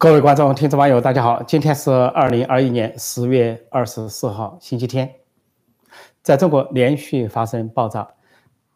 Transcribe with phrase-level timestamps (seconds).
[0.00, 1.42] 各位观众、听众、网友，大家好！
[1.42, 5.16] 今天是二零二一年十月二十四号，星期天。
[6.22, 8.08] 在中国连续发生爆炸，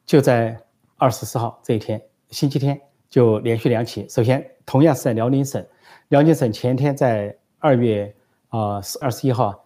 [0.05, 0.55] 就在
[0.99, 1.99] 二十四号这一天，
[2.29, 2.79] 星期天
[3.09, 4.07] 就连续两起。
[4.07, 5.65] 首先，同样是在辽宁省，
[6.09, 8.15] 辽宁省前天在二月
[8.51, 9.65] 啊二十一号，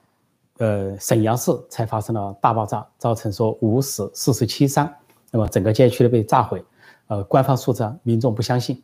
[0.59, 4.89] 呃，沈阳市才发生了大爆炸，造成说五死四十七伤，
[5.33, 6.65] 那么整个街区都被炸毁。
[7.09, 8.81] 呃，官方数字民众不相信。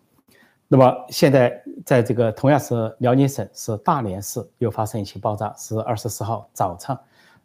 [0.74, 6.98] 那么现在，在这个同样是辽宁省，是大连市又发生一起爆炸，是二十四号早上，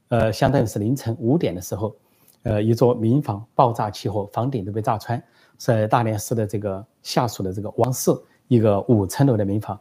[0.08, 1.95] 呃，相当于是凌晨五点的时候，
[2.41, 5.21] 呃，一座民房爆炸起火，房顶都被炸穿，
[5.57, 8.12] 在大连市的这个下属的这个王氏
[8.48, 9.80] 一个五层楼的民房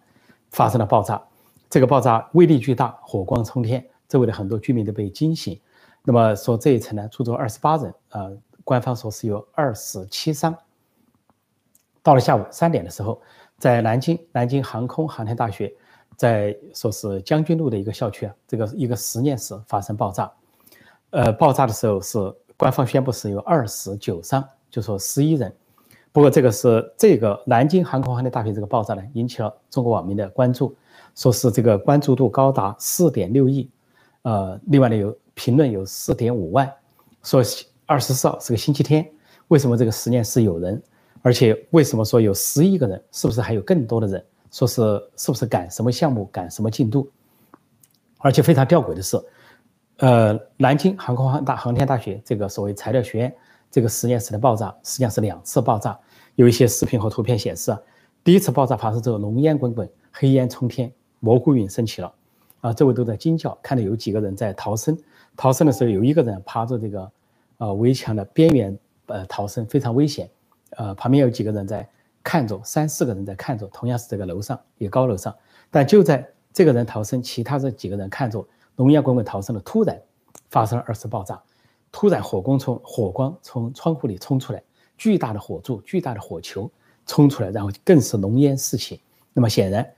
[0.50, 1.18] 发生了爆炸，
[1.70, 5.58] 这个爆炸威力巨大，火光冲天，周围的很多居民都被惊醒。
[6.04, 10.54] 那么说这一层呢，住着二十八人，呃，官方说是有二死七伤。
[12.08, 13.20] 到了下午三点的时候，
[13.58, 15.70] 在南京南京航空航天大学，
[16.16, 20.32] 在说是将军路的一个校区啊，这个一个实验室发生爆炸。
[21.10, 22.18] 呃，爆炸的时候是
[22.56, 25.54] 官方宣布是有二死九伤，就说十一人。
[26.10, 30.74] 不过这个是这个南京航空航天大学这个爆炸呢，引起了中国网民的关注，
[31.14, 33.70] 说是这个关注度高达四点六亿。
[34.22, 36.72] 呃，另外呢有评论有四点五万，
[37.22, 37.42] 说
[37.84, 39.06] 二十四号是个星期天，
[39.48, 40.82] 为什么这个实验室有人？
[41.28, 43.04] 而且为什么说有十亿个人？
[43.12, 44.24] 是不是还有更多的人？
[44.50, 44.80] 说是
[45.14, 47.06] 是不是赶什么项目、赶什么进度？
[48.16, 49.22] 而且非常吊诡的是，
[49.98, 53.34] 呃，南京航空航大航天大学这个所谓材料学院
[53.70, 56.00] 这个实验室的爆炸，实际上是两次爆炸。
[56.36, 57.76] 有一些视频和图片显示，
[58.24, 60.90] 第一次爆炸发生之后，浓烟滚滚，黑烟冲天，
[61.20, 62.10] 蘑菇云升起了，
[62.62, 64.96] 啊，周围都在惊叫，看到有几个人在逃生。
[65.36, 67.10] 逃生的时候，有一个人趴着这个
[67.58, 70.26] 呃围墙的边缘，呃，逃生非常危险。
[70.70, 71.88] 呃，旁边有几个人在
[72.22, 75.34] 看着，三四个人在看着，同样是这个楼上，一个高楼上。
[75.70, 80.00] 但就在这个人逃生，其他这几个人看着浓烟滚滚逃生了，突然
[80.50, 81.40] 发生了二次爆炸，
[81.90, 84.62] 突然火光从火光从窗户里冲出来，
[84.96, 86.70] 巨大的火柱、巨大的火球
[87.06, 89.00] 冲出来，然后更是浓烟四起。
[89.32, 89.88] 那么显然，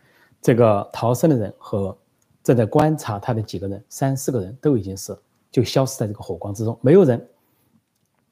[0.41, 1.97] 这个逃生的人和
[2.42, 5.16] 正在观察他的几个人，三四个人都已经是
[5.50, 7.26] 就消失在这个火光之中，没有人。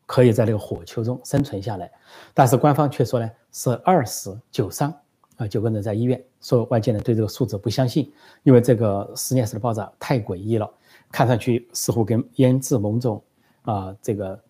[0.08, 1.92] 可以在这个火球中生存下来，
[2.32, 4.90] 但是官方却说呢是二死九伤
[5.36, 6.18] 啊，九个人在医院。
[6.40, 8.10] 说外界呢对这个数字不相信，
[8.42, 10.66] 因为这个实验室的爆炸太诡异了，
[11.12, 13.22] 看上去似乎跟腌制某种
[13.62, 14.40] 啊这个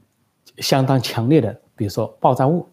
[0.58, 2.64] 相当强烈的，比如说爆炸物，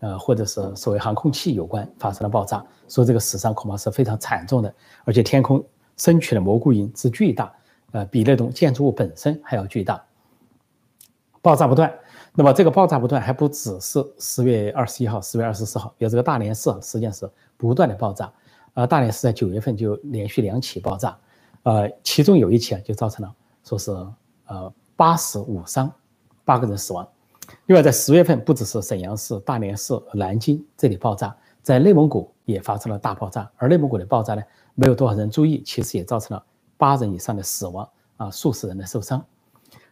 [0.00, 2.64] 呃或者是所谓航空器有关发生了爆炸。
[2.88, 5.64] 说这个死伤恐怕是非常惨重的，而且天空
[5.96, 7.54] 升起的蘑菇云之巨大，
[7.92, 10.04] 呃比那种建筑物本身还要巨大，
[11.40, 11.92] 爆炸不断。
[12.34, 18.32] 那么这个爆炸不断，还不只是十月二十一号、十月二十四号，有这个大连市实际上是不断的爆炸。
[18.74, 21.14] 呃，大连市在九月份就连续两起爆炸，
[21.64, 23.90] 呃，其中有一起啊就造成了说是
[24.46, 25.92] 呃八死五伤，
[26.42, 27.06] 八个人死亡。
[27.66, 34.42] 另外在十月份，不只是沈阳市、大连市、南京这里爆炸，在内蒙古也发生了大爆炸，而内蒙古的爆炸呢，
[34.74, 36.42] 没有多少人注意，其实也造成了
[36.78, 39.22] 八人以上的死亡啊，数十人的受伤。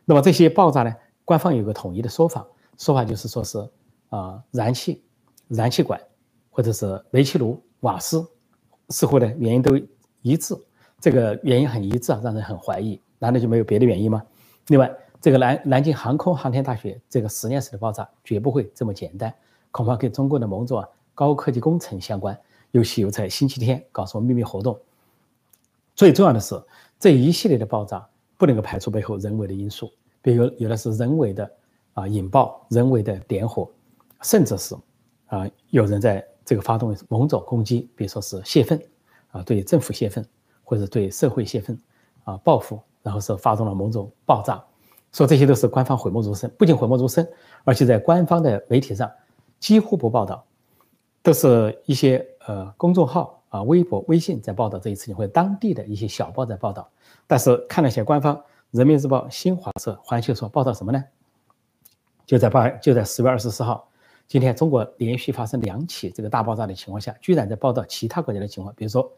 [0.07, 0.97] 那么这些爆炸呢？
[1.31, 2.45] 官方有个统一的说法，
[2.77, 3.65] 说法就是说是
[4.09, 5.01] 啊，燃气、
[5.47, 6.01] 燃气管
[6.51, 8.27] 或者是煤气炉、瓦斯，
[8.89, 9.81] 似乎呢原因都
[10.23, 10.57] 一致。
[10.99, 13.01] 这个原因很一致啊，让人很怀疑。
[13.21, 14.21] 难道就没有别的原因吗？
[14.67, 19.33] 另外，这个南南京航空航天大学这个实验室的爆炸绝不会这么简单，
[19.71, 22.37] 恐怕跟中国的某种高科技工程相关，
[22.73, 24.77] 尤其又在星期天搞什么秘密活动。
[25.95, 26.61] 最重要的是，
[26.99, 28.05] 这一系列的爆炸
[28.37, 29.93] 不能够排除背后人为的因素。
[30.23, 31.51] 比如有的是人为的
[31.95, 33.69] 啊引爆，人为的点火，
[34.23, 34.75] 甚至是
[35.27, 38.81] 啊有人在这个发动某种攻击，比如说是泄愤
[39.31, 40.25] 啊对政府泄愤
[40.63, 41.79] 或者对社会泄愤
[42.25, 44.63] 啊报复，然后是发动了某种爆炸，
[45.13, 47.27] 说这些都是官方讳莫如深，不仅讳莫如深，
[47.65, 49.11] 而且在官方的媒体上
[49.59, 50.45] 几乎不报道，
[51.23, 56.89] 都是一些呃公众号啊微博、微信在报道这一事情，或者当地的一些小报在报道，
[57.27, 58.39] 但是看了一些官方。
[58.71, 61.05] 人民日报、新华社、环球说报道什么呢？
[62.25, 63.89] 就在八，就在十月二十四号，
[64.29, 68.73] 今天中国连续发生两起这个大爆炸的情况下，居然在报道其他国家的情况。
[68.77, 69.11] 比如说，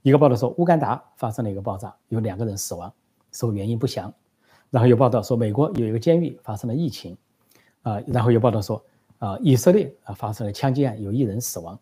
[0.00, 2.90] 一个报道说乌干达发生了一个爆炸，有两个人死亡，
[3.30, 4.10] 说原因不详。
[4.70, 7.14] 然后有报道说美国有一个监狱发生了疫情，
[7.82, 8.82] 啊，然后有报道说
[9.18, 11.78] 啊以色列啊发生了枪击案，有一人死亡。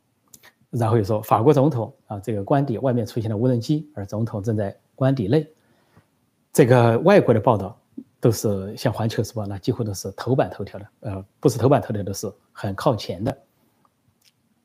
[0.70, 5.48] 然后又说法国总统啊这个官邸外面出现了无人机，而总统正在官邸内。
[6.52, 7.78] 这个外国的报道
[8.20, 13.36] 都是像《环球时报》那几乎都是头版头条的，呃，不是头版头条，都是很靠前的，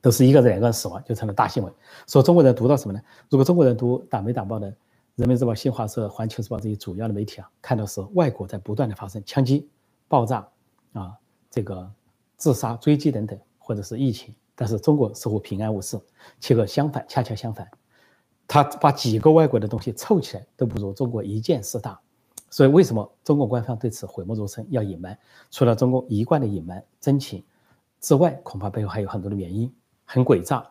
[0.01, 1.73] 都是一个人、两个人死亡就成了大新闻。
[2.05, 3.01] 说中国人读到什么呢？
[3.29, 4.69] 如果中国人读党媒党报的
[5.15, 9.69] 《人民日报》、新华社、环球时报这些主要的媒体啊，看到是外国在不断的发生枪击、
[10.09, 10.45] 爆炸
[10.91, 11.13] 啊，
[11.49, 11.89] 这个
[12.35, 15.97] 自杀、追击等等，或者是疫情，但是中国似乎平安无事。
[16.39, 17.67] 结果相反，恰恰相反，
[18.47, 21.99] 他把几个外国的东西凑起来都不如中国一件事大。
[22.49, 25.17] 所以为什么中国官方对此讳莫如深，要隐瞒？
[25.51, 27.43] 除了中共一贯的隐瞒真情
[27.99, 29.71] 之外，恐怕背后还有很多的原因，
[30.05, 30.65] 很诡诈。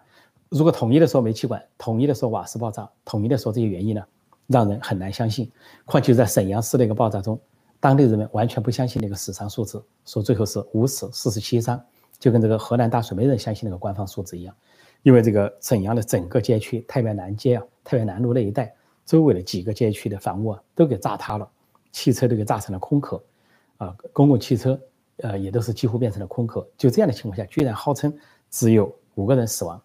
[0.48, 4.02] 如果统一的说煤气管，统一的说瓦斯爆炸，统一的说这些原因呢，
[4.46, 5.52] 让人很难相信。
[5.84, 7.38] 况且在沈阳市那个爆炸中，
[7.78, 11.78] 当地人们完全不相信那个死伤数字，说最后是五死四十七伤，
[12.18, 14.54] 就跟这个河南大水没人相信那个官方数字一样。
[15.06, 18.74] 因为这个沈阳的整个街区太原南街啊，太原南路那一带
[19.04, 21.48] 周围的几个街区的房屋啊，都给炸塌了。
[21.92, 23.22] 汽车都给炸成了空壳，
[23.76, 24.78] 啊，公共汽车，
[25.18, 26.66] 呃，也都是几乎变成了空壳。
[26.76, 28.12] 就这样的情况下，居然号称
[28.50, 29.80] 只有五个人死亡，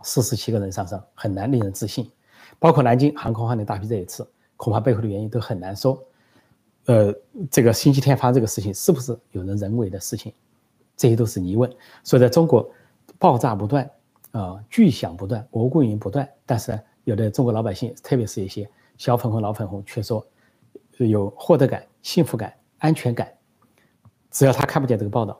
[0.00, 2.10] 四十七个人伤伤，很难令人置信。
[2.58, 4.26] 包括南京航空航天大批这一次，
[4.56, 6.02] 恐怕背后的原因都很难说。
[6.86, 7.14] 呃，
[7.50, 10.32] 这个星期天发生这个事情，是不是有人人为的事情？
[10.96, 11.70] 这些都是疑问。
[12.02, 12.66] 所以，在中国，
[13.18, 13.88] 爆炸不断，
[14.36, 18.68] 啊，巨响不断，蘑菇云不断，但是有的中国老百姓，特别是一些
[18.98, 20.26] 小粉红、老粉红，却说。
[20.98, 23.30] 有获得感、幸福感、安全感，
[24.30, 25.38] 只要他看不见这个报道，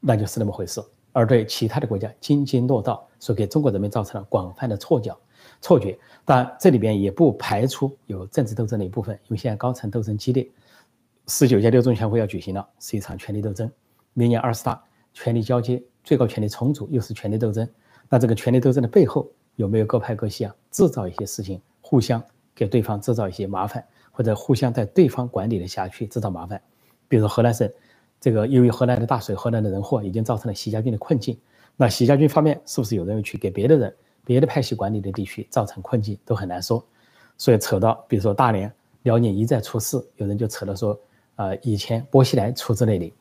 [0.00, 0.82] 那就是那么回事。
[1.12, 5.16] 而对其他的国家津津乐道，所给中国人民造成了广泛的错觉。
[5.60, 5.96] 错觉。
[6.24, 10.44] 当然，这里边也不排除有政治斗争的一部分，因为现在高层斗争激烈。
[11.28, 13.70] 十九届六中全会要举行了，是一场权力斗争。
[14.12, 14.82] 明年二十大，
[15.14, 17.68] 权力交接、最高权力重组，又是权力斗争。
[18.08, 20.54] 那这个权力斗争的背后，有没有各派各系啊？
[20.70, 22.22] 制造一些事情，互相
[22.54, 23.84] 给对方制造一些麻烦？
[24.12, 26.58] 或者互相在对方管理的辖区制造麻烦，
[27.06, 27.70] 比如河南省，
[28.18, 31.38] 这个由于河南的大水，河南的人祸已经造成了习家军的困境。
[31.76, 33.94] 那习家军方面是不是有人去给别的人、
[34.24, 36.82] 别的派系管理的地区造成困境，都很难说。
[37.36, 40.98] 所以扯到，比如说大连、辽宁一再出事，有人就扯到说，
[41.34, 43.12] 呃，以前薄熙来出自那里，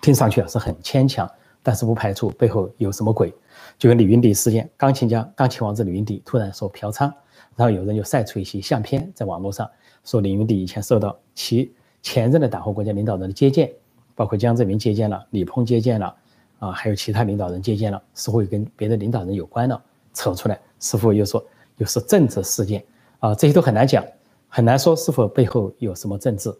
[0.00, 1.30] 听上去啊是很牵强，
[1.62, 3.32] 但是不排除背后有什么鬼。
[3.78, 7.12] 就跟李云迪事件，钢琴家、钢琴王子李云迪突然说嫖娼，
[7.56, 9.68] 然后有人就晒出一些相片在网络上。
[10.04, 11.72] 说李云迪以前受到其
[12.02, 13.70] 前任的党和国家领导人的接见，
[14.14, 16.14] 包括江泽民接见了，李鹏接见了，
[16.58, 19.82] 啊，还有其他领导人接见了，似乎跟别的领导人有关了，
[20.14, 21.44] 扯出来，似乎又说
[21.76, 22.82] 又是政治事件，
[23.18, 24.04] 啊，这些都很难讲，
[24.48, 26.50] 很难说是否背后有什么政治，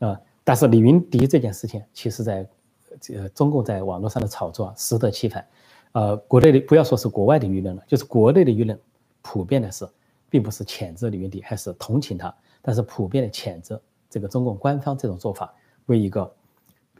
[0.00, 2.46] 啊，但是李云迪这件事情，其实在
[3.00, 5.46] 这个中共在网络上的炒作适得其反，
[5.92, 8.78] 呃，国内的不要说是国外的舆论了，就是国内的舆论，
[9.22, 9.88] 普遍的是，
[10.30, 12.34] 并不是谴责李云迪，还是同情他。
[12.60, 13.80] 但是普遍的谴责
[14.10, 15.54] 这个中共官方这种做法
[15.86, 16.34] 为一个，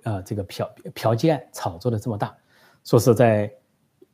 [0.04, 2.34] 呃，这个嫖嫖妓案炒作的这么大，
[2.84, 3.52] 说是在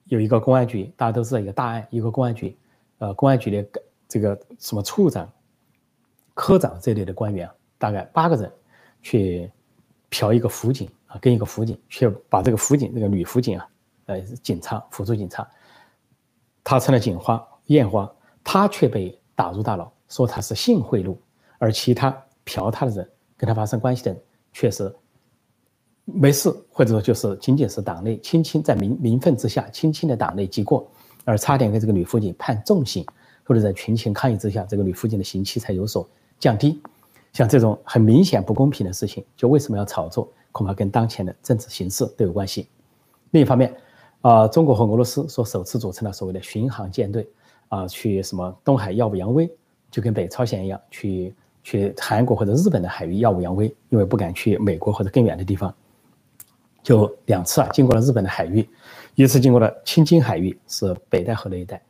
[0.06, 2.56] 有一个公安局，大家都知道一个大案，一个公安局，
[2.98, 5.30] 呃，公安局的这个什么处长、
[6.34, 7.48] 科长这类的官员，
[7.78, 8.50] 大概八个人
[9.02, 9.50] 去
[10.10, 10.88] 嫖一个辅警
[11.20, 13.68] 跟一个辅警去把这个辅警那个女辅警啊，
[14.06, 15.48] 呃，警察辅助警察，
[16.62, 18.10] 她成了警花艳花，
[18.42, 21.16] 她却被打入大牢，说她是性贿赂。
[21.58, 22.14] 而其他
[22.44, 24.20] 嫖他的人，跟他发生关系的人，
[24.52, 24.94] 却是
[26.04, 30.86] 没事，或者说就是仅仅是党内轻轻在民民愤之下，轻轻的党内记过，
[31.24, 33.06] 而差点给这个女辅警判重刑，
[33.44, 36.06] 或者在群情抗议之下，这个女辅警的刑期才有所
[36.38, 36.82] 降低。
[37.32, 40.30] 像这种很明显不公平的事情，就为什么要炒作？
[40.54, 42.68] 恐怕跟当前的政治形势都有关系。
[43.32, 43.74] 另一方面，
[44.20, 47.28] 啊，中国和俄罗斯说首次组成了所谓的巡航舰队，
[47.68, 49.50] 啊，去什么东海耀武扬威，
[49.90, 51.34] 就跟北朝鲜一样去。
[51.66, 55.74] 去韩国或者日本的海域耀武扬威，因为不敢去美国或者更远的地方，
[56.82, 58.68] 就两次啊，经过了日本的海域，
[59.14, 61.82] 一次经过了青津海域，是北戴河那一带，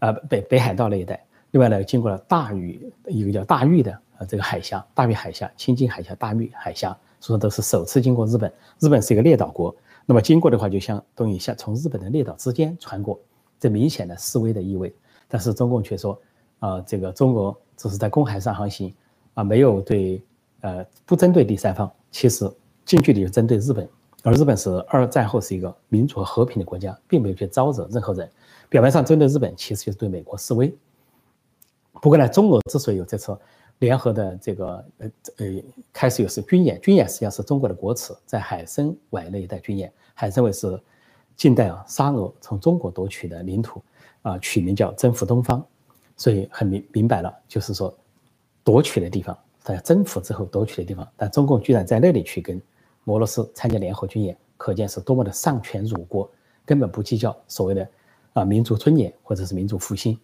[0.00, 8.52] 啊北北海道那一带，另外呢经过了大隅一个叫大隅的啊这个海峡，大隅海峡、青津海峡、大隅海峡，说都是首次经过日本。
[8.78, 9.74] 日本是一个列岛国，
[10.06, 13.20] 那么经过的话，就相当于像从日本的列岛之间穿过，
[13.58, 14.94] 这明显的示威的意味。
[15.28, 16.20] 但是中共却说，
[16.58, 18.92] 啊这个中国只是在公海上航行。
[19.34, 20.20] 啊，没有对，
[20.60, 22.50] 呃，不针对第三方，其实
[22.84, 23.88] 近距离就针对日本，
[24.24, 28.28] 而日本是二战后是一个民主和和平的国家，并没有去招惹任何人。
[28.68, 30.76] 表面上针对日本，其实就是对美国示威。
[32.02, 33.38] 不过呢，中俄之所以有这次
[33.80, 35.46] 联合的这个呃呃
[35.92, 40.80] 开始有是军演，军演实际上是中国的国耻，在海参崴那一带军演，海参崴是
[41.36, 43.82] 近代啊沙俄从中国夺取的领土，
[44.22, 45.62] 啊取名叫征服东方，
[46.16, 47.94] 所以很明明白了，就是说。
[48.62, 52.60] 夺取的地方，在征服之后夺取的地方，但中共居然在那里去跟
[53.06, 56.30] 俄罗斯参加联合军演，可见是多么的丧权辱国
[56.66, 57.88] 根本不计较所谓的
[58.34, 60.16] 啊民族尊严或者是民族复兴。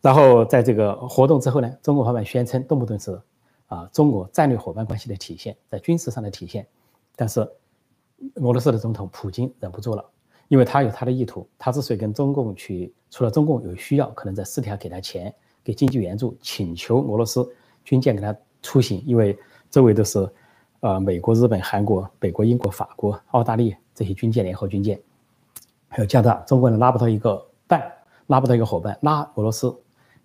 [0.00, 3.20] 然后在这个活动之后呢，中国方面宣称动不动是
[3.66, 6.66] 啊中国战略伙伴关系的体现，在军事上的体现。
[7.16, 10.04] 但是俄罗斯的总统普京忍不住了，
[10.46, 11.48] 因为他有他的意图。
[11.58, 17.48] 他之所以跟中共去，除了中共有需要，可能在私底下给他钱，给经济援助，请求俄罗斯
[17.84, 19.36] 军舰给他出行，因为
[19.68, 20.28] 周围都是
[20.78, 25.00] 呃美国、日本、韩国、北国、英国、法国、澳大利亚这些军舰联合军舰，
[25.88, 27.92] 还有加拿大，中国人拉不到一个伴，
[28.28, 29.76] 拉不到一个伙伴，拉俄罗斯。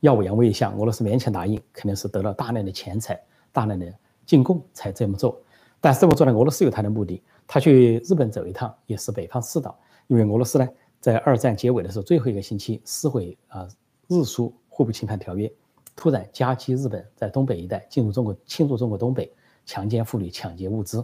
[0.03, 3.17] 耀武扬威一下，俄罗斯勉强答应，肯定是得了大量的钱财、
[3.53, 3.89] 大量的
[4.25, 5.41] 进贡才这么做。
[5.79, 7.24] 但是这么做呢，俄罗斯有他的目的。
[7.48, 10.67] 他去日本走一趟，也是北方四岛，因为俄罗斯呢，
[11.00, 13.65] 在二战结尾的时候，最后一个星期撕毁啊
[14.10, 15.50] 日苏互不侵犯条约，
[15.95, 19.31] 突然夹击日本，在东北一带进入中国，侵入中国东北，
[19.65, 21.01] 强奸妇女、抢劫物资，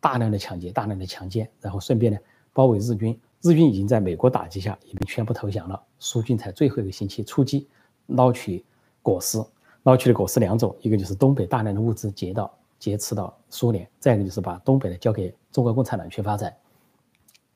[0.00, 2.18] 大量的抢劫、大量的强奸，然后顺便呢
[2.52, 3.16] 包围日军。
[3.40, 7.68] 日军已经在美国打击下已经全部投降了，苏军才最后一个星期出击。
[8.06, 8.64] 捞取
[9.02, 9.42] 果实，
[9.84, 16.54] 捞取的果实两种，一个就是东北大量的物资劫到劫持到苏联，再一个就是把东北的交给中国共产党去发展，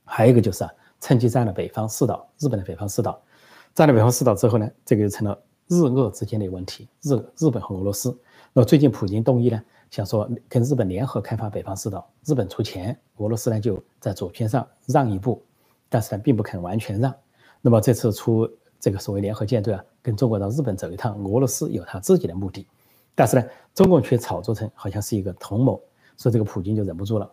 [0.04, 3.20] 还有一个就是啊，趁机占了北方四岛，日本的北方四岛，
[3.74, 5.38] 占了北方四岛之后呢，这个就成了
[5.68, 8.16] 日俄之间的问题，日日本和俄罗斯。
[8.52, 15.42] 那么最近普京动议呢，想说跟日本联合开发北方四岛，日本出钱，俄罗斯呢就在左偏上让一步，
[15.88, 17.14] 但是呢并不肯完全让。
[17.60, 18.50] 那么这次出。
[18.78, 22.64] 这个所谓联合舰队啊，跟中国到日本走一趟，俄罗斯有他自己的目的，
[23.12, 23.44] 但是呢，
[23.74, 25.76] 中共却炒作成好像是一个同盟，
[26.16, 27.28] 所以这个普京就忍不住了，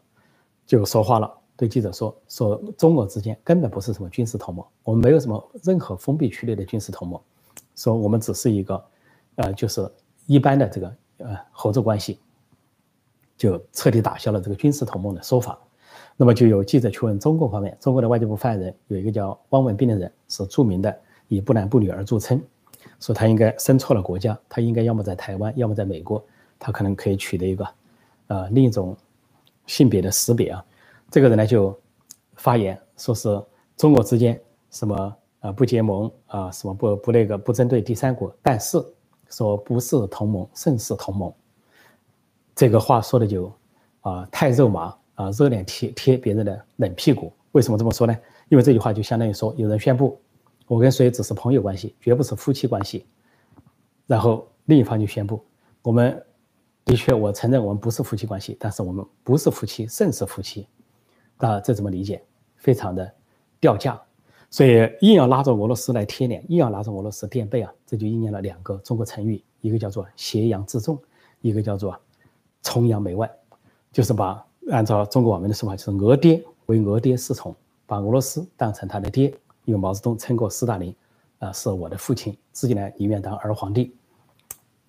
[0.65, 7.21] 就说话了，对记者说：“说中俄之间根本不是什么军事同盟，我们没有什么任何封闭区内的军事同盟，
[7.75, 8.83] 说我们只是一个，
[9.35, 9.87] 呃，就是
[10.25, 12.17] 一般的这个呃合作关系，
[13.37, 15.59] 就彻底打消了这个军事同盟的说法。
[16.17, 20.91] 那么就有记者去问中共方面，中国的外交部发言人有一个叫汪文斌的人，是著名的。”
[21.29, 22.39] 以不男不女而著称，
[23.03, 26.23] 说他应该生错了国家，他应该要么在台湾，要么在美国，
[26.57, 27.67] 他可能可以取得一个，
[28.27, 28.95] 呃，另一种
[29.67, 30.63] 性别的识别啊。
[31.11, 31.77] 这个人呢就
[32.35, 33.43] 发言说是
[33.75, 34.39] 中国之间
[34.71, 38.81] 什么啊不结盟啊什么不不那个不针对第三国，但是
[39.29, 41.33] 说不是同盟胜似同盟。
[42.55, 43.51] 这个话说的就
[43.99, 47.33] 啊太肉麻啊，热脸贴贴别人的冷屁股。
[47.51, 48.17] 为什么这么说呢？
[48.47, 50.17] 因为这句话就相当于说有人宣布。
[50.67, 53.05] 我跟谁只是朋友关系，绝不是夫妻关系。
[54.07, 55.43] 然后另一方就宣布，
[55.81, 56.21] 我们
[56.85, 60.67] 的确，我承认我们不是夫妻关系，但是我们不是夫妻，胜似夫妻。
[61.39, 62.23] 那这怎么理解？
[62.55, 63.13] 非常的
[63.59, 64.01] 掉价。
[64.49, 70.97] 所以硬要拉着俄罗斯来贴脸，硬要拉着俄罗斯垫背啊，这就应验了两个中国成语，一个叫做挟洋自重，
[71.41, 71.99] 一个叫做
[72.61, 73.29] 崇洋媚外，
[73.91, 77.55] 就是把按照中国网民的说法，就是俄爹为俄爹侍从，
[77.87, 79.33] 把俄罗斯当成他的爹。
[79.65, 80.95] 因为毛泽东称过斯大林，
[81.39, 83.95] 啊，是我的父亲，自己呢宁愿当儿皇帝。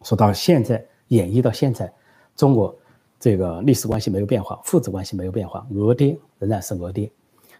[0.02, 1.92] 说到现在，演绎到现在，
[2.36, 2.76] 中国
[3.18, 7.10] 这个历史关系没有变化，父子关系没有变化，俄爹仍然是俄爹，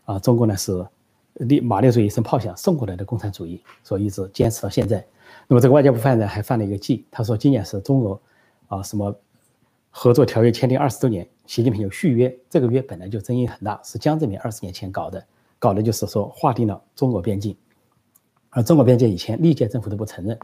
[0.05, 0.87] 啊，中国呢是
[1.35, 5.05] 立马列主义一声炮响送过来的共产主义，所以一直坚持到现在。
[5.49, 8.21] 那么这个外交部发言人还犯了一个忌，他说今年是中俄
[8.69, 9.15] 啊什么
[9.91, 15.25] 合作条约签订二十周年，习近平有续约，这个约本来就争议很大，是江泽民二十年前搞的。
[15.65, 17.57] 搞的就是说划定了中国边境，
[18.51, 20.39] 而中国边界以前历届政府都不承认，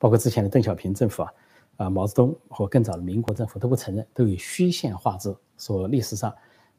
[0.00, 1.32] 包括之前的邓小平政府啊，
[1.76, 6.34] 啊毛泽东和更早的民国政府都不承认，都以虚线划之，说历史上，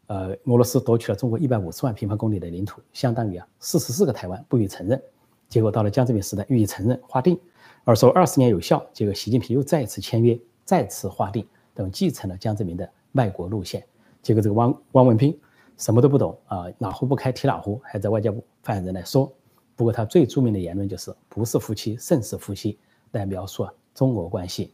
[0.08, 5.02] 呃俄罗斯夺取了中国一百五十万平方公里的领土，相当于啊四十四个台湾，不予承认。
[5.48, 7.40] 结果到了江泽民时代予以承认划定，
[7.86, 13.82] 而说二十年有效，结果习近平又再次签约，再次划定，等继承了江泽民的卖国路线。
[14.22, 15.40] 结果这个汪汪文斌。
[15.78, 19.32] 什么都不懂啊，哪壶不开提哪壶，还在外交部发言人来说。
[19.76, 22.80] 不过他最著名的言论就是“不是夫妻胜似夫妻”，
[23.12, 24.74] 来描述中国关系。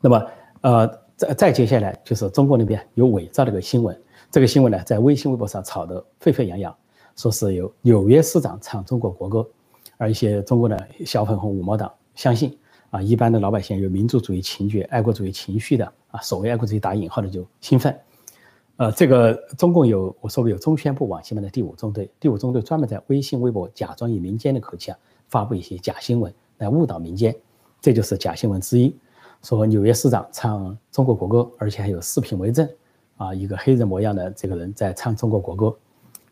[0.00, 0.26] 那么，
[0.60, 0.86] 呃，
[1.16, 4.00] 再再接下来就是中国那边有伪造的一个新闻，
[4.30, 6.76] 这个新闻呢在微信、微博上炒得沸沸扬扬，
[7.16, 9.48] 说是有纽约市长唱中国国歌，
[9.96, 12.56] 而一些中国的小粉红五毛党相信
[12.90, 17.98] 啊，一般的老百姓有民族主义情节、爱国主义情绪的啊，所谓爱国主义打引号的就兴奋。
[18.78, 27.34] 呃，这个中共有我说过有中宣部网新闻的第五中队，第五中队专门在微信、微博假装以民间的口气啊，发布一些假新闻来误导民间，
[27.80, 28.96] 这就是假新闻之一。
[29.42, 32.68] 说纽约市长唱中国国歌，而且还有视频为证，
[33.16, 35.76] 啊，一个黑人模样的这个人在唱中国国歌，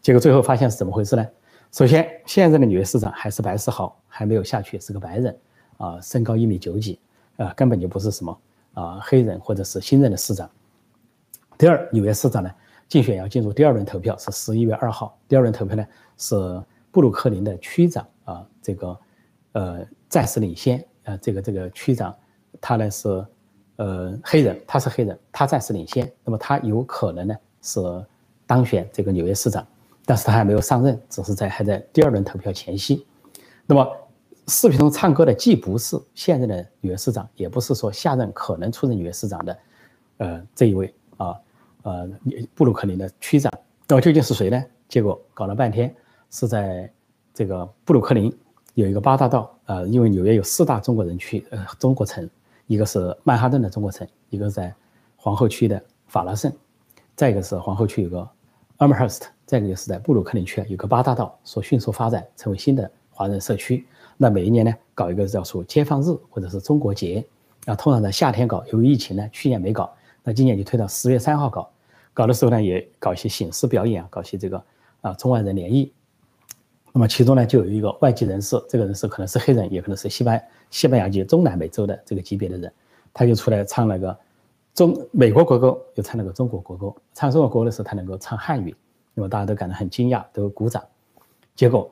[0.01, 1.27] 结果最后发现是怎么回事呢？
[1.73, 5.37] 首先，现在的纽约市长还是白世豪，还没有下去，是个白人，
[5.79, 7.01] 啊，身高一米九几，
[7.39, 8.39] 啊，根本就不是什么
[8.75, 10.49] 啊黑人或者是新任的市长。
[11.59, 12.51] 第二，纽约市长呢
[12.89, 15.19] 竞选要进入第二轮投票，是十一月二号。
[15.27, 15.87] 第二轮投票呢
[16.19, 18.99] 是布鲁克林的区长啊，这个
[19.53, 22.15] 呃暂时领先啊，这个这个区长
[22.61, 23.27] 他呢是
[23.77, 27.81] 呃黑人，他是黑人，他暂时领先，那么他有可能呢是
[28.47, 29.67] 当选这个纽约市长，
[30.05, 33.07] 但是他还没有上任，只是在还在第二轮投票前夕。
[33.67, 33.97] 那么
[34.49, 39.59] 视频中唱歌的既不是现任的纽约市长，也不是说下任可能出任纽约市长的
[40.19, 41.35] 呃这一位啊
[41.87, 42.11] 呃
[42.55, 43.53] 布鲁克林的区长，
[43.89, 44.65] 那么究竟是谁呢？
[44.89, 45.95] 结果搞了半天。
[46.29, 46.93] 是在
[47.33, 48.37] 这个布鲁克林
[48.75, 52.29] 有一个八大道，呃，因为纽约有四大中国人区，呃，中国城，
[52.67, 54.75] 一个是曼哈顿的中国城，一个是在
[55.17, 56.53] 皇后区的法拉盛，
[57.15, 58.29] 再一个是皇后区有个
[58.79, 63.87] Amherst，再一个就是在布鲁克林区有个八大道，说迅速发展成为新的华人社区。
[64.17, 67.25] 那每一年呢，搞一个叫做解放日或者是中国节，
[67.67, 71.71] 啊，通常在夏天搞，由于疫情呢，去年没搞，那今年就推到十月三号搞。
[72.17, 74.65] 搞的时候呢，也搞一些形式表演啊，搞些这个
[75.03, 75.93] 啊中外人联谊。
[76.91, 82.73] 那么其中呢，就有一个外籍人士，这个人士可能是黑人，也可能是西班西班牙籍中南美洲的这个级别的人，
[83.13, 84.19] 他就出来唱那个
[84.73, 86.91] 中美国国歌，又唱那个中国国歌。
[87.13, 88.75] 唱中国国歌的时候，他能够唱汉语，
[89.13, 90.83] 那么大家都感到很惊讶，都鼓掌。
[91.55, 91.91] 结果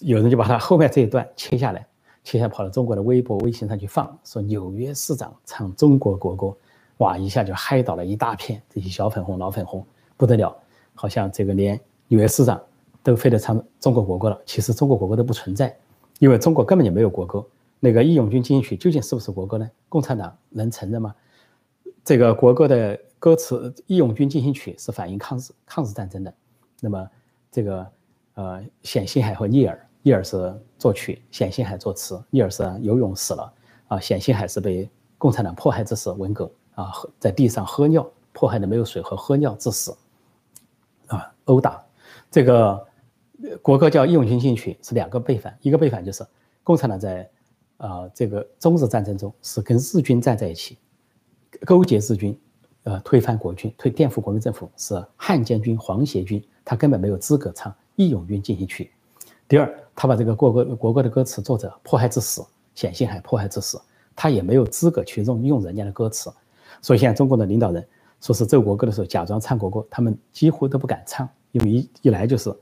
[0.00, 1.86] 有人就把他后面这一段切下来，
[2.22, 6.54] 切下来跑到中国的微博、微信上去放，说纽约市长唱中国国歌，
[6.98, 9.86] 哇，一下就嗨倒了一大片，这些小粉红、老粉红
[10.16, 10.56] 不得了，
[10.94, 12.60] 好像这个连纽约市长。
[13.02, 15.76] 都非得唱中国国歌了，其实中国国歌都不存在，
[16.20, 17.46] 因为中国根本就没有国歌。
[17.78, 19.70] 那个《义勇军进行曲》究竟是不是国歌呢？
[19.90, 21.14] 共产党能承认吗？
[22.02, 26.32] 这个国歌的歌词《义勇军进行曲》是反映抗日抗日战争的。
[26.80, 27.06] 那么
[27.52, 27.86] 这个
[28.36, 32.18] 呃，冼星海和聂耳，聂耳是作曲，冼星海作词。
[32.30, 33.52] 聂耳是游泳死了
[33.88, 39.96] 啊，冼星海是被共产党迫害致死，文革啊，喝在地上喝尿，迫害的没有水喝，喝尿致死
[41.06, 41.84] 啊，殴打
[42.30, 42.86] 这个。
[43.60, 46.24] 国歌叫《义勇军进行曲》，是两个背反，一个背反就是
[46.62, 47.28] 共产党在
[47.76, 50.78] 啊这个中日战争中是跟日军站在一起，
[51.66, 52.38] 勾结日军，
[52.84, 58.90] 呃推翻国军，推颠覆国民政府，是汉奸军、皇协军，他根本没有资格唱《义勇军进行曲》。
[59.48, 62.42] 第二，他把这个国歌国歌的歌词作者迫害致死，
[62.74, 63.78] 冼星海迫害致死，
[64.16, 66.32] 他也没有资格去用用人家的歌词。
[66.84, 67.82] 所以现在中国的领导人
[68.20, 72.54] 说是奏国歌的时候假装唱国歌，他们几乎都不敢唱，因为一一来就是。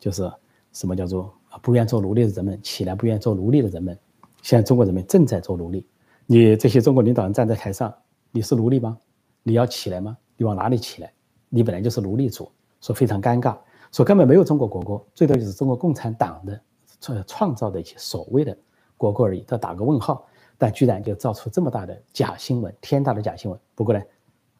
[0.00, 0.28] 就是
[0.72, 3.96] 什么叫做啊不愿做奴隶的人们起来，不愿做奴隶的人们，
[4.42, 5.86] 现在中国人民正在做奴隶。
[6.26, 7.94] 你这些中国领导人站在台上，
[8.32, 8.98] 你是奴隶吗？
[9.44, 10.18] 你要起来吗？
[10.36, 11.12] 你往哪里起来？
[11.48, 13.56] 你本来就是奴隶主，说非常尴尬，
[13.92, 16.60] 说根本没有中国国歌，最多就是中国共产党的
[17.00, 18.58] 创创造的一些所谓的
[18.96, 20.26] 国歌而已，他打个问号，
[20.62, 23.58] 但居然就造出这么大的假新闻，天大的假新闻。
[23.74, 24.00] 不过呢，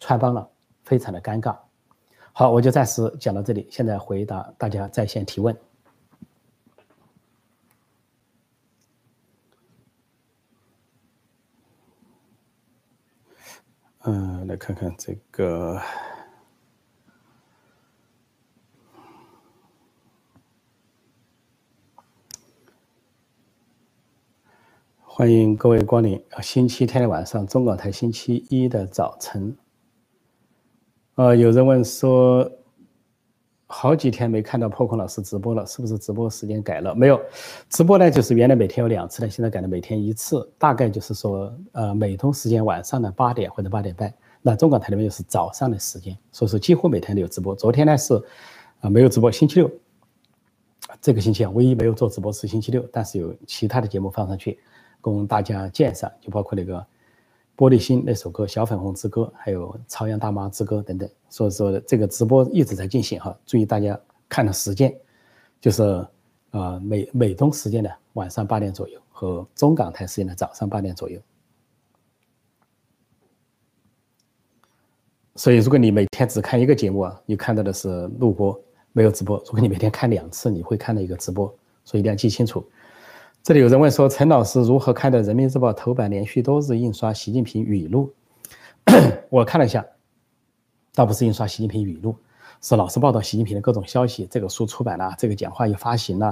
[0.01, 0.51] 穿帮了，
[0.83, 1.57] 非常的尴尬。
[2.33, 3.69] 好，我就暂时讲到这里。
[3.71, 5.57] 现在回答大家在线提问。
[14.01, 15.81] 嗯，来看看这个，
[25.15, 26.41] 欢迎各位光临啊！
[26.41, 29.55] 星期天的晚上，中港台星期一的早晨。
[31.17, 32.51] 呃，有人问说，
[33.67, 36.95] 好几天没看到破空老师直播了，是不是直播时间改了？
[36.95, 37.21] 没有，
[37.69, 47.55] 直播呢就是原来每天有两次的，现在改了每天一次，大概就是说，呃，美东时间晚上的八点或者八点半，那中港台那边就是早上的时间，所以说几乎每天都有直播。
[47.55, 48.15] 昨天呢是，
[48.81, 49.71] 啊没有直播，星期六，
[51.03, 54.59] 这个星期啊唯一没有做直播是星期六，但是有其他的节目放上去
[55.03, 56.87] 供大家鉴赏，就包括那个。
[57.55, 63.39] 玻璃心那首歌《小粉红之歌》，还有《朝阳大妈之歌》等等，所以说这个直播一直在进行哈。
[63.45, 64.93] 注意大家看的时间，
[65.61, 65.83] 就是
[66.53, 71.21] 呃美美东时间的晚上八点左右，和中港台时间的早上八点左右。
[75.37, 78.59] 所以如果你每天只看一个节目啊，你看到的是录播，
[78.93, 79.37] 没有直播。
[79.45, 81.47] 如果你每天看两次，你会看到一个直播，
[81.85, 82.67] 所以一定要记清楚。
[83.43, 88.09] 这里有人问说：“陈老师如何看待人民日报头版连续多日印刷习近平语录？”
[89.31, 89.85] 我看了一下，
[90.95, 92.15] 倒不是印刷习近平语录，
[92.61, 94.29] 是老是报道习近平的各种消息。
[94.31, 96.27] 这个书出版了，这个讲话又发行了，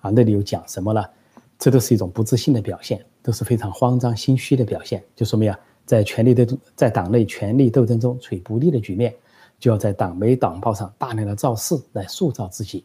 [0.00, 1.08] 啊，那里又讲什么了？
[1.56, 5.00] 这都是一种不自信的表现，都是非常慌张心虚的表现。
[5.14, 9.14] 就说明啊，在权力斗在党内权力斗争中处于不利的局面，
[9.60, 12.84] 就要在党媒党报上大量的造势来塑造自己。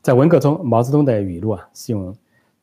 [0.00, 2.16] 在文革中，毛泽东的语录啊是用。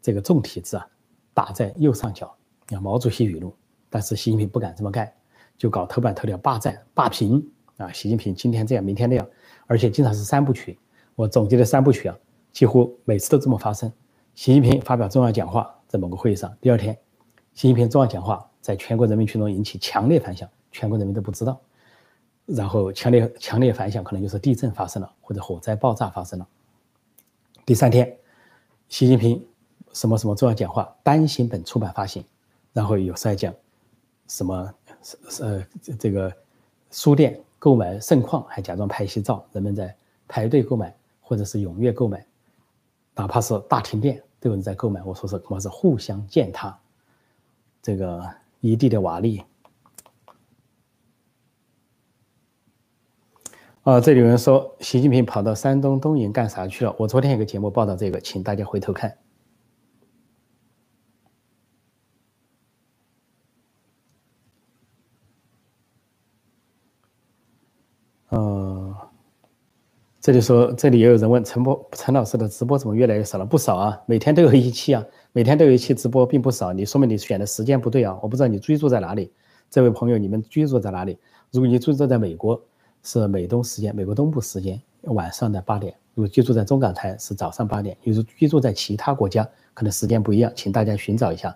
[0.08, 0.88] 这个重体字啊，
[1.34, 2.34] 打在右上角，
[2.70, 3.54] 啊，毛主席语录。
[3.89, 5.12] 但是习近平不敢这么干，
[5.58, 7.91] 就搞头版头条霸占霸屏啊！
[7.91, 9.30] 习近平今天这样，明天那样，
[9.65, 10.80] 而且经常是三部曲。
[11.13, 12.17] 我总结的三部曲啊，
[12.54, 13.91] 几乎每次都这么发生。
[14.34, 16.98] 习近平发表重要讲话，在某个会议上，第二天，
[17.54, 21.60] 习近平重要讲话在全国人民群众引起强烈反响，全国人民都不知道。
[22.46, 26.48] 然后强烈强烈反响可能就是地震发生了，或者火灾爆炸发生了。
[27.65, 28.17] 第三天，
[28.88, 29.46] 习近平
[29.97, 32.23] 什么什么重要讲话单行本出版发行，
[32.71, 33.51] 然后有时还讲
[34.27, 34.73] 什么
[35.41, 35.65] 呃
[35.97, 36.31] 这个
[36.91, 39.95] 书店购买盛况，还假装拍一些照，人们在
[40.27, 42.23] 排队购买或者是踊跃购买，
[43.15, 45.01] 哪怕是大停电都有人在购买。
[45.01, 46.77] 我说是恐怕是互相践踏
[47.81, 48.23] 这个
[48.62, 49.43] 一地的瓦砾。
[53.81, 56.95] 啊，这里有人说习近平跑到山东东营干啥去了？
[56.99, 59.17] 我昨天有个节目报道这个，请大家回头看。
[70.27, 73.45] 这里说，这里也有人问陈播陈老师的直播怎么越来越少了？
[73.45, 76.73] 不少啊，每天都有一期啊，每天都有一期直播，并不少。
[76.73, 78.19] 你说明你选的时间不对啊！
[78.21, 79.31] 我不知道你居住在哪里，
[79.69, 81.17] 这位朋友，你们居住在哪里？
[81.49, 82.61] 如果你居住在美国。
[83.03, 85.95] 是美东时间，美国东部时间晚上的八点。
[86.13, 87.95] 如果居住在中港台是早上八点。
[88.03, 91.55] 如果居住在其他国家，可能时间不一样，请大家寻找一下。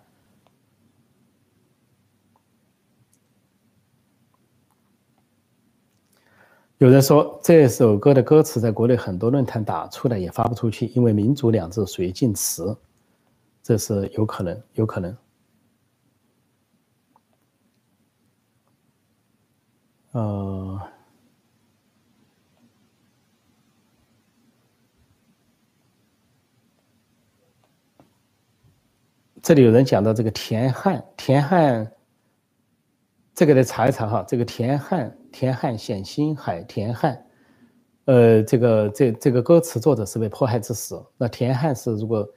[6.81, 12.75] 有人说这首歌的歌词在国内很多论坛打出来也发不出去，因为“民主”两字属于禁词，
[13.61, 15.15] 这是有可能，有可能。
[20.13, 20.81] 呃。
[29.43, 31.91] 这里有人讲到这个田汉，田汉，
[33.35, 34.25] 这个得查一查哈。
[34.27, 37.25] 这个田汉，田汉显星海，田汉，
[38.05, 41.01] 呃，这个这这个歌词作者是被迫害致死。
[41.17, 42.29] 那田汉是如果，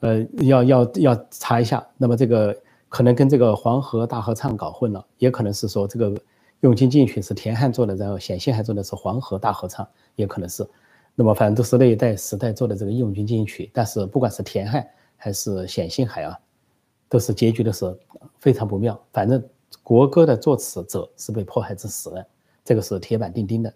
[0.00, 2.56] 呃，要要要查一下，那么这个
[2.88, 6.12] 可能跟这个黄河大合唱搞混了，也可能是说这个
[6.60, 10.66] 永金进曲是田汉做的，然后显星海做的是黄河大合唱，也可能是。
[11.14, 16.38] 那么反正都是那一代时代做的这个永军进曲，但是不管是田汉还是显星海啊。
[17.10, 17.98] 都是结局的是
[18.38, 19.02] 非常不妙。
[19.14, 19.42] 反正
[19.82, 22.26] 国歌的作词者是被迫害致死的，
[22.68, 23.72] 这个是铁板钉钉的。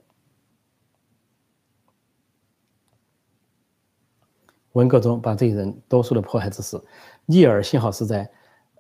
[4.73, 6.85] 文革中把这些人多数的迫害致死。
[7.25, 8.31] 聂耳幸好是在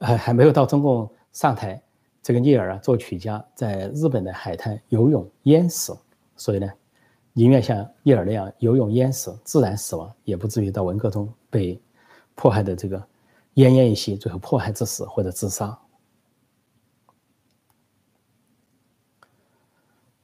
[0.01, 1.83] 呃还没有到中共上台，
[2.23, 5.97] 这个聂耳啊作曲家在日本的海滩游泳淹死，
[6.37, 6.71] 所以呢
[7.33, 11.81] 宁愿像聂耳那样游泳淹死自然死亡，也不至于到文革中被
[12.35, 12.99] 迫害的这个。
[13.55, 15.79] 奄奄一息，最后迫害致死或者自杀。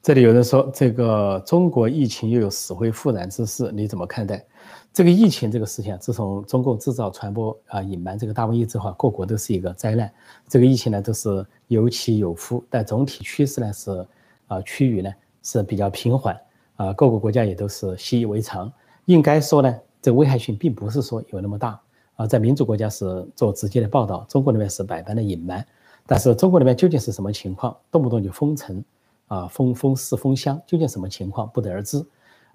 [0.08, 4.42] 这里有人说，这个中国疫情又有死灰复燃之势，你怎么看待？
[4.90, 10.10] 这个疫情这个事情，自从中共制造、传播啊、隐瞒这个大瘟疫之后，各国都是一个灾难。
[10.48, 14.06] 这个疫情呢，都是有起有伏，但总体趋势呢是
[14.46, 16.34] 啊，趋于呢是比较平缓
[16.76, 18.72] 啊，各个国家也都是习以为常。
[19.04, 21.78] 应该说呢，这危害性并不是说有那么大。
[22.16, 25.62] 啊，在民主国家是做直接的报道，中国那边是百般的隐瞒。
[26.06, 27.76] 但是中国那边究竟是什么情况？
[27.90, 28.82] 动不动就封城，
[29.28, 32.04] 啊，封封市、封乡，究竟什么情况不得而知。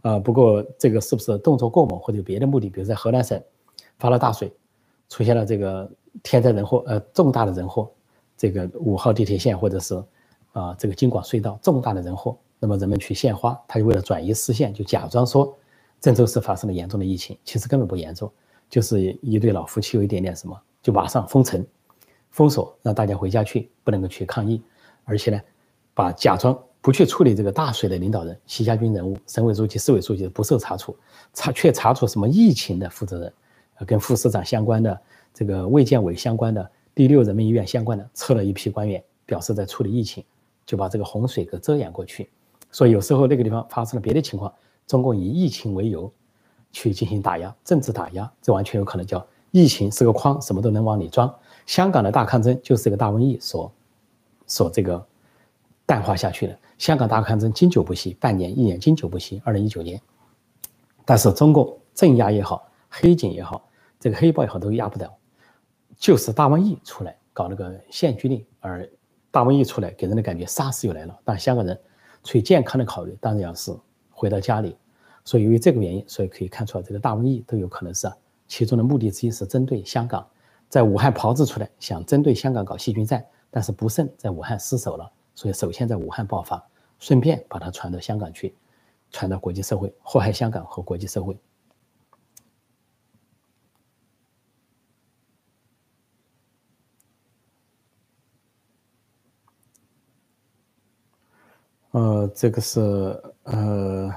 [0.01, 2.69] 啊，不过这个是不是动作过猛或者有别的目的？
[2.69, 3.41] 比如在河南省
[3.97, 4.51] 发了大水，
[5.07, 5.89] 出现了这个
[6.21, 7.89] 天灾人祸，呃，重大的人祸，
[8.38, 9.95] 这个五号地铁线或者是
[10.51, 15.55] 啊这个京广隧道重大的人祸，那么人们去献花，他就为了转移视线，就假装说
[16.01, 18.29] 郑州市发生了严重的疫情，其实根本不严重。
[18.69, 21.65] 就是一对老夫妻有一点点什么，就马上封城、
[22.31, 24.62] 封锁，让大家回家去，不能够去抗议。
[25.05, 25.39] 而且呢，
[25.93, 30.95] 把假装不去处理这个大水的领导人、习家军人物、省委书记、市委书记不受查处，
[31.34, 33.34] 查却查处什么疫情的负责人，
[33.86, 35.01] 跟副市长相关的、
[35.34, 40.23] 这个卫健委相关的、第六人民医院相关的，撤了一批官员，表示在处理疫情，
[40.65, 42.29] 就把这个洪水给遮掩过去。
[42.71, 44.53] 所以有时候那个地方发生了别的情况，
[44.88, 46.12] 中共以疫情为由。
[46.75, 51.32] 去进行打压，政治打压，这完全有可能叫疫情是个筐，什么都能往里装。
[51.67, 53.71] 香港的大抗争就是一个大瘟疫所，
[54.47, 55.06] 所这个
[55.93, 56.58] 淡化下去了。
[56.79, 59.39] 香港大抗争经久不息，半年、一年经久不息。
[59.45, 60.01] 二零一九年，
[61.06, 65.15] 但是中共镇压也好，黑警也好，这个黑暴也好，都压不倒。
[65.95, 68.89] 就是大瘟疫出来搞那个限聚令，而
[69.29, 71.15] 大瘟疫出来给人的感觉，沙士又来了。
[71.23, 71.79] 但香港人
[72.23, 73.71] 出于健康的考虑，当然要是
[74.10, 74.75] 回到家里。
[75.23, 78.12] 所以，由于这个原因，所以可以看出来，这个大瘟疫都有可能是
[78.47, 80.27] 其中的目的之一，是针对香港，
[80.69, 86.63] 在武汉炮制出来，想针对香港搞细菌战，但是不慎在武汉失手了，所以首先在武汉爆发
[87.00, 88.56] 顺便把它传到香港去
[89.12, 91.38] 传到国际社会祸害香港和国际社会。
[101.91, 102.80] 呃这个是
[103.43, 104.12] 呃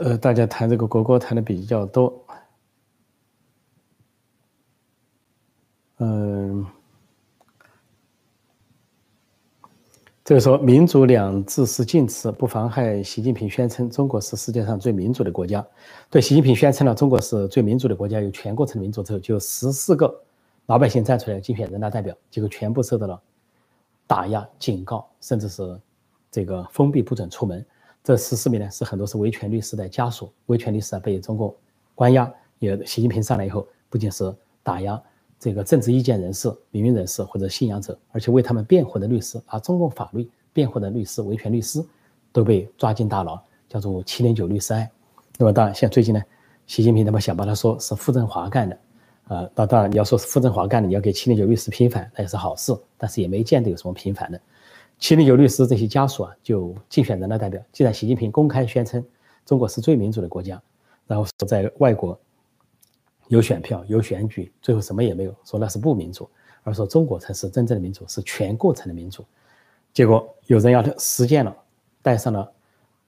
[0.00, 2.12] 呃大家谈这个国歌谈的比较多
[10.24, 15.66] 这个说“民主”两字是禁词，不妨害习近平宣称中国是世界上最民主的国家。
[16.08, 20.22] 对，习近平宣称了中国是最民主的国家，有全过程民主之后，就十四个
[20.66, 23.20] 老百姓站出来竞选人大代表，结果全部受到了
[24.06, 25.76] 打压、警告，甚至是
[26.30, 27.64] 这个封闭，不准出门。
[28.04, 31.52] 这十四名呢，是很多是维权律师的家属，维权律师啊被中国
[31.96, 32.32] 关押。
[32.60, 34.32] 也，习近平上来以后，不仅是
[34.62, 35.02] 打压。
[35.42, 41.84] 这个政治意见人士、民运人士或者信仰者，而且为他们辩护的律师，啊，中共法律辩护的律师、维权律师，
[42.30, 43.36] 都被抓进大牢，
[43.68, 44.88] 叫做“七零九律师案”。
[45.36, 46.22] 那么，当然，像最近呢，
[46.68, 48.78] 习近平他们想把他说是傅政华干的，
[49.26, 54.40] 呃，当当然你要说是傅政华干的，你要给七零九律师平反，那也是好事，但是也没见得有什么平反的。
[55.00, 57.60] 七零九律师这些家属啊，就竞选人大代表。
[57.72, 59.04] 既然习近平公开宣称
[59.44, 60.62] 中国是最民主的国家，
[61.08, 62.16] 然后说在外国。
[63.32, 66.28] 有选票，有选举，最后什么也没有，说那是不民主，
[66.64, 69.24] 而说中国才是真正的民主，是全过程的民主。
[69.94, 71.56] 结果有人要实践了，
[72.02, 72.52] 戴上了，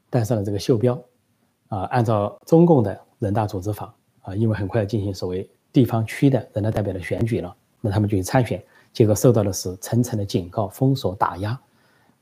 [0.09, 0.99] 戴上了这个袖标，
[1.69, 11.61] 啊，按照中共的人大组织法，啊，因为很快要进行所谓地方区的人大代表的选举了，那他们就去参选，结果受到的是层层的警告、封锁、打压，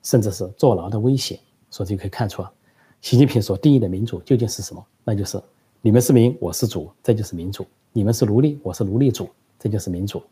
[0.03, 1.38] 甚至是坐牢的威胁。
[1.71, 2.53] 所以就可以看出啊，
[3.01, 4.85] 习近平所定义的民主究竟是什么？
[5.05, 5.41] 那就是
[5.81, 7.65] 你们是民，我是主，这就是民主。
[7.95, 9.29] 你们是奴隶，我是奴隶主，
[9.59, 10.23] 这就是民主。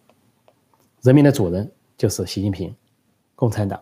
[1.03, 2.75] 人民的主人就是习近平，
[3.35, 3.79] 共产党。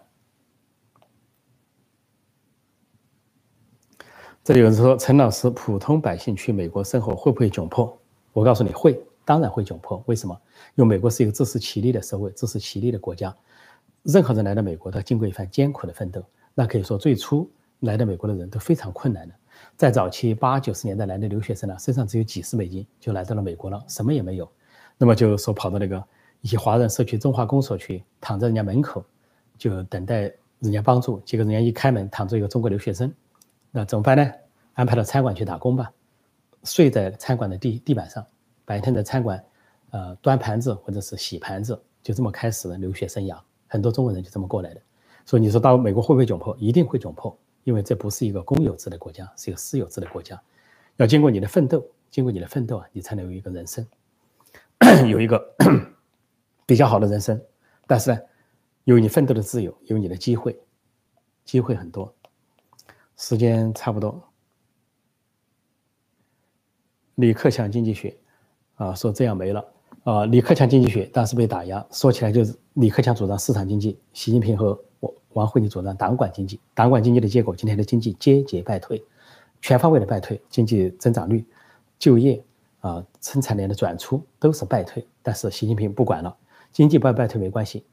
[4.42, 7.96] 这里有人说：“陈老师，普通百姓去美国生活会不会窘迫？”
[8.32, 10.02] 我告诉你会，当然会窘迫。
[10.06, 10.36] 为什么？
[10.74, 13.36] 因为美国是一个自食其力的社会，自食其力的国家。
[14.02, 16.24] 任何人来到美国，都要经过一番艰苦的奋斗。
[16.52, 17.48] 那可以说，最初
[17.80, 19.34] 来到美国的人都非常困难的。
[19.76, 24.50] 在早期八九十年代来的留学生呢，身上只有几十美金就来到了美国了，什么也没有，
[24.96, 26.02] 那么就说跑到那个
[26.40, 29.04] 一些华人社区中华公所去，躺在人家门口，
[29.56, 31.20] 就等待人家帮助。
[31.20, 33.12] 结果人家一开门，躺着一个中国留学生，
[33.70, 34.32] 那怎么办呢？
[34.74, 35.92] 安排到餐馆去打工吧，
[36.64, 38.24] 睡在餐馆的地地板上，
[38.64, 39.44] 白天在餐馆，
[39.90, 43.36] 呃，端盘子或者是洗盘子，就这么开始了留学生涯。
[43.66, 44.80] 很多中国人就这么过来的。
[45.26, 46.56] 所以你说到美国会不会窘迫？
[46.58, 47.36] 一定会窘迫。
[47.68, 50.40] 因为这不是一个公有制的国家，是一个私有制的国家，
[50.96, 53.86] 要经过你的奋斗，经过你的奋斗啊，你才能有一个人生，
[55.06, 55.54] 有一个
[56.64, 57.38] 比较好的人生。
[57.86, 58.18] 但是呢，
[58.84, 60.58] 有你奋斗的自由，有你的机会，
[61.44, 62.10] 机会很多。
[63.18, 64.18] 时间差不多。
[67.16, 68.16] 李克强经济学
[68.76, 69.62] 啊，说这样没了
[70.04, 70.24] 啊。
[70.24, 74.82] 李克强经济学当时被打压，说起来就是李克强主张市场经济，习近平和。
[75.38, 79.00] 王慧你主张党管经济，党管经济的结果，今天的经济节节败退，
[79.62, 81.44] 全方位的败退，经济增长率、
[81.98, 82.42] 就业
[82.80, 85.06] 啊、生产链的转出都是败退。
[85.22, 86.36] 但是习近平不管了，
[86.72, 87.84] 经济败败退没关系，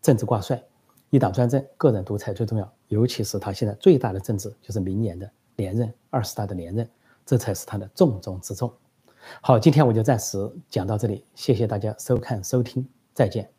[0.00, 0.62] 政治挂帅，
[1.10, 2.72] 一党专政，个人独裁最重要。
[2.88, 6.88] 尤其是他现在最大的政治就是明年的连任，二十大的连任，
[7.26, 8.72] 这才是他的重中之重。
[9.40, 13.53] 好，今天我就暂时讲到这里，谢谢大家收看收听，再见。